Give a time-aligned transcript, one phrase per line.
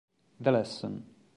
[0.41, 1.05] The Lesson